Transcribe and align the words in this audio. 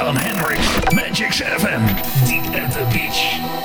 John 0.00 0.14
Henry, 0.16 0.56
Magix 0.94 1.42
FM, 1.42 1.84
Deep 2.26 2.44
at 2.54 2.70
the 2.72 2.84
Beach. 2.92 3.59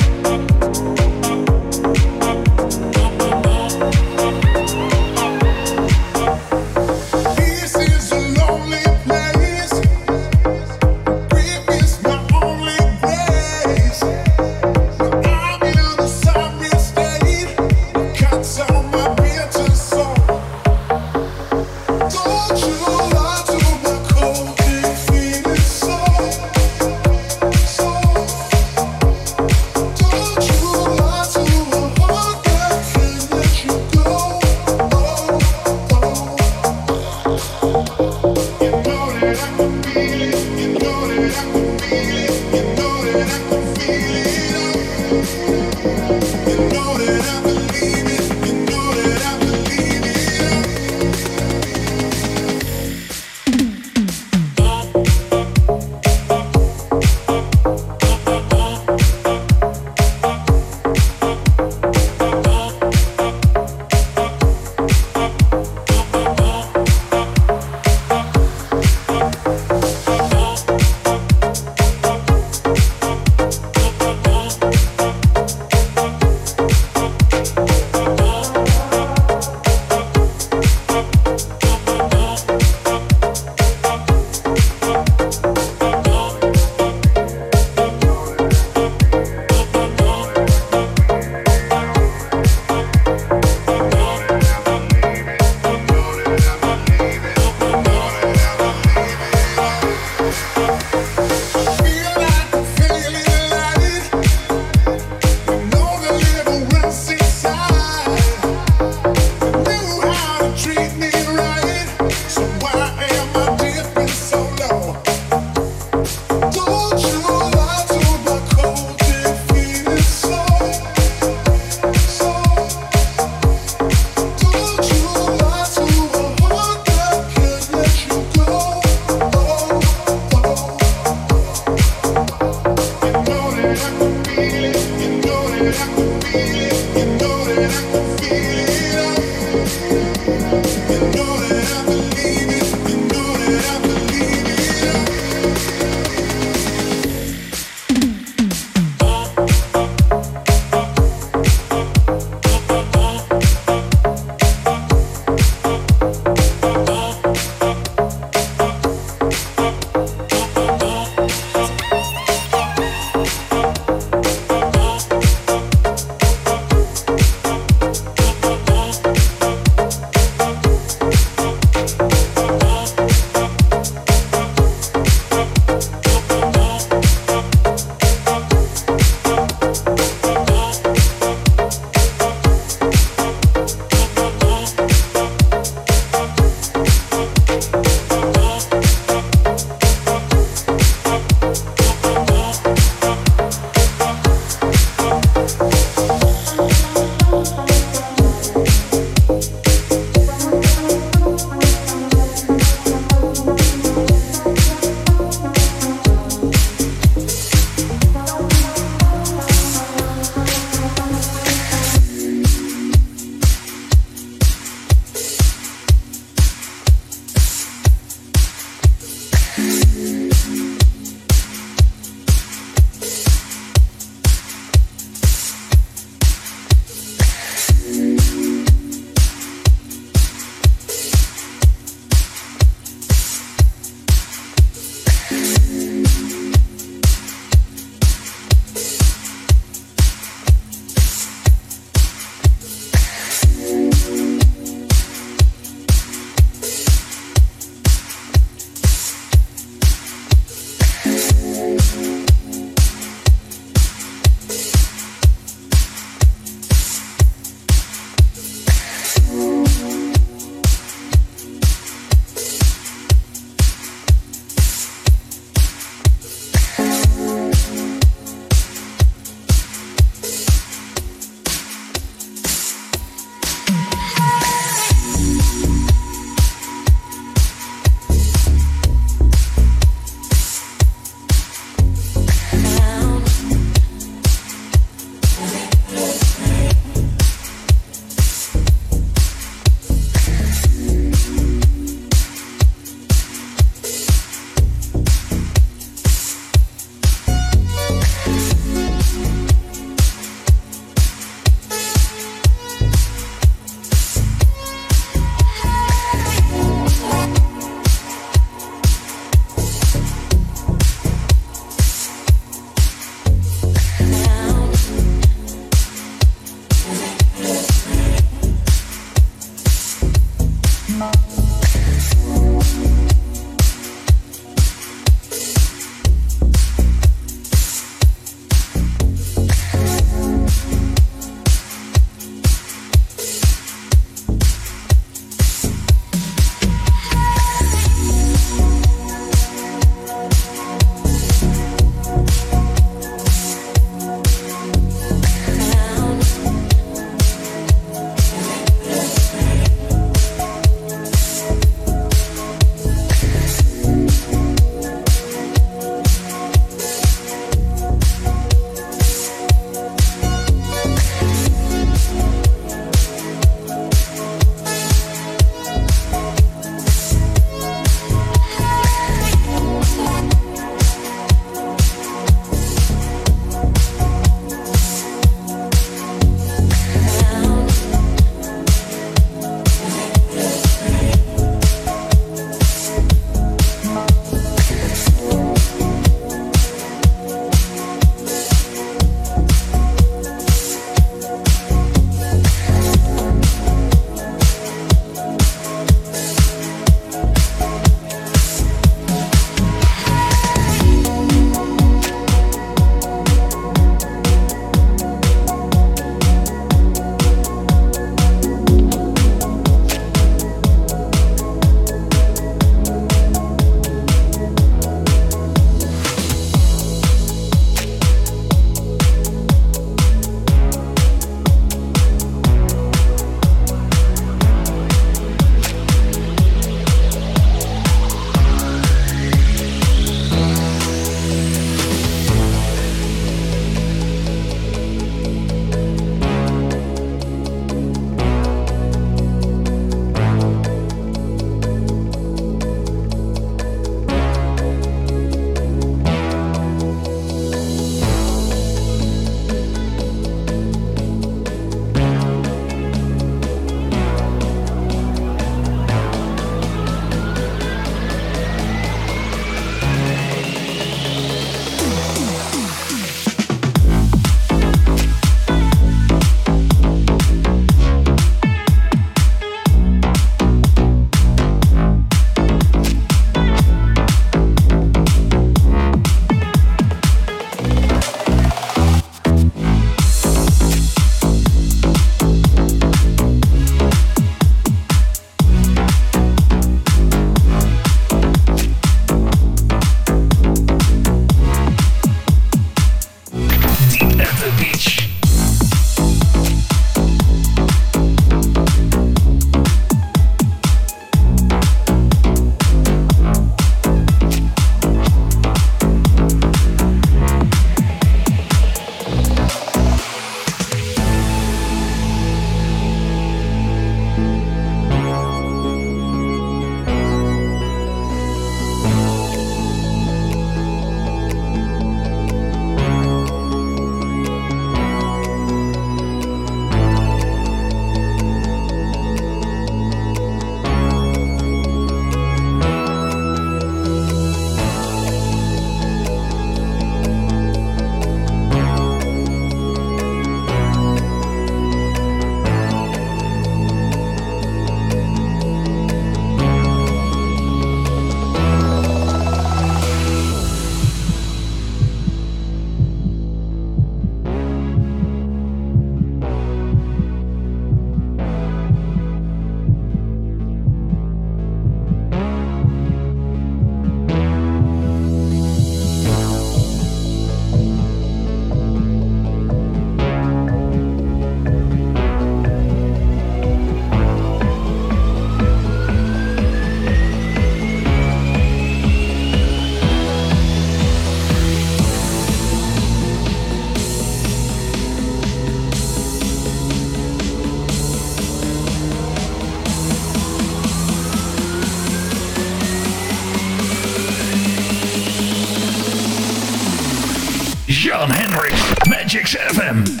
Magix 599.11 599.35
FM. 599.35 600.00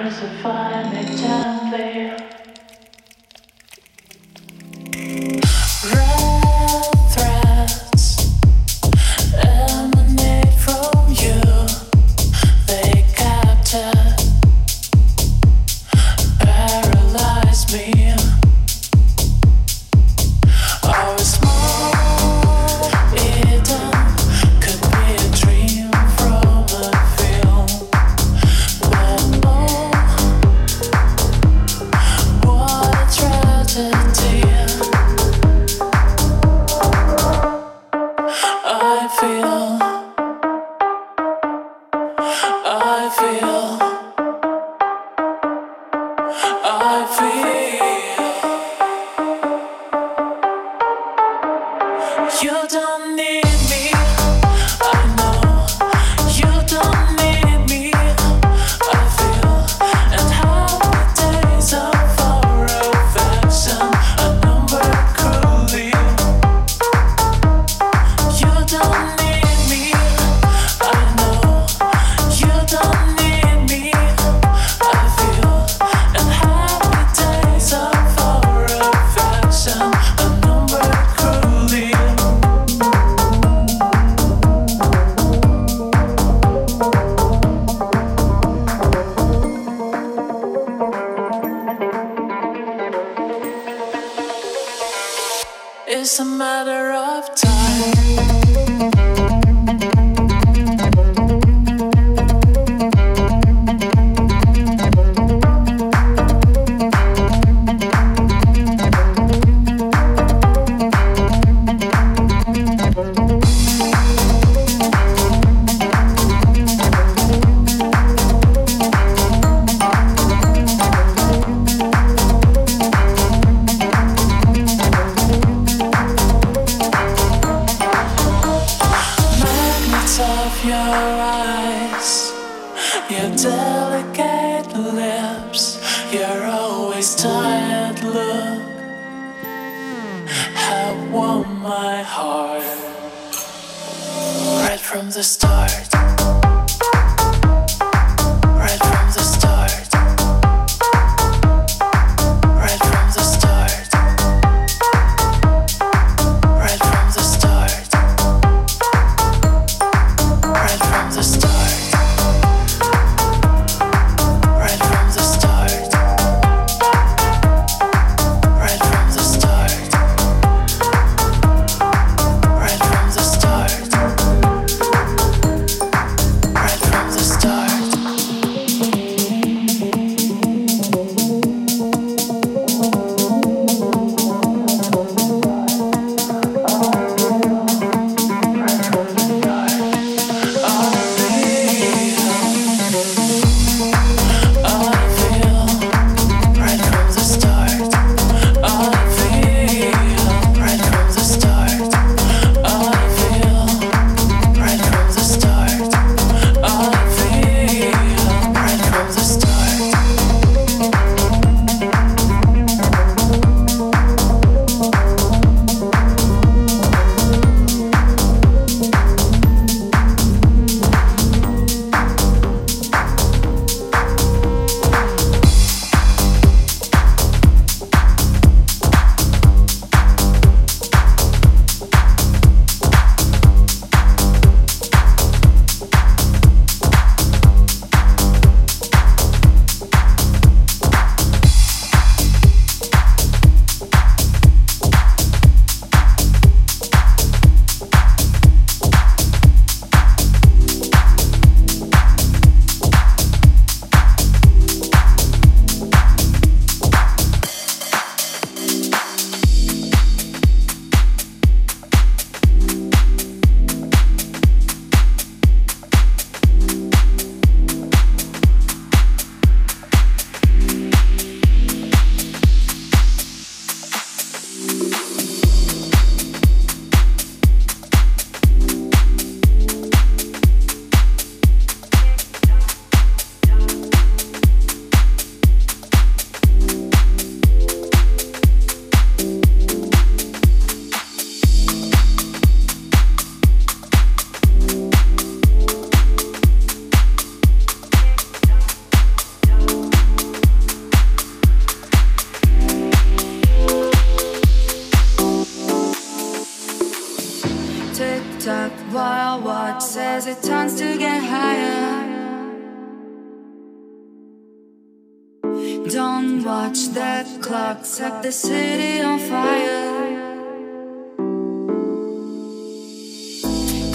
Crucify 0.00 0.92
me 0.92 1.16
gently. 1.16 2.37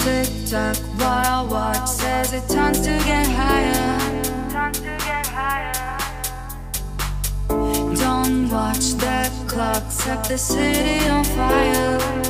Tick 0.04 0.28
tock 0.50 0.76
while 0.98 1.46
watch 1.46 2.02
as 2.02 2.34
it 2.34 2.46
turns 2.50 2.82
to 2.82 2.90
get 3.06 3.26
higher. 3.26 4.22
Don't 7.96 8.50
watch 8.50 8.92
the 9.00 9.32
clock 9.48 9.90
set 9.90 10.24
the 10.24 10.36
city 10.36 11.08
on 11.08 11.24
fire. 11.24 12.23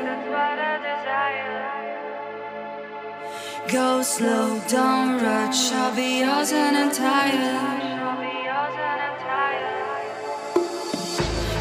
Go 3.72 4.02
slow, 4.02 4.60
don't 4.68 5.22
rush, 5.22 5.72
I'll 5.72 5.96
be 5.96 6.22
yours 6.22 6.52
and 6.54 6.76
entire. 6.76 7.94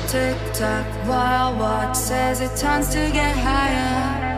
Tick 0.09 0.39
tock, 0.55 0.87
while 1.07 1.55
watch 1.59 1.95
says 1.97 2.41
it 2.41 2.57
turns 2.57 2.89
to 2.91 3.11
get 3.13 3.37
higher. 3.37 4.33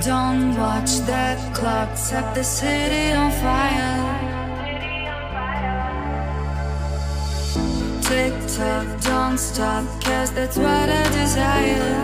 Don't 0.00 0.56
watch 0.56 1.00
that 1.00 1.38
clock 1.54 1.96
set 1.96 2.34
the 2.34 2.42
city 2.42 3.12
on 3.12 3.30
fire. 3.32 4.09
Tick 8.10 8.34
tock, 8.56 8.88
don't 9.02 9.38
stop, 9.38 9.84
cause 10.02 10.32
that's 10.32 10.56
what 10.56 10.88
I 10.88 11.04
desire. 11.20 12.02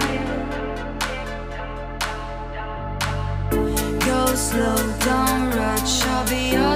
Go 4.07 4.27
slow, 4.37 4.77
don't 5.01 5.51
rush, 5.57 6.03
I'll 6.05 6.29
be 6.29 6.53
yours 6.53 6.76